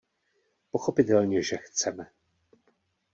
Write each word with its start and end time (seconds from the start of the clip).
Pochopitelně, 0.71 1.43
že 1.43 1.57
chceme! 1.57 2.07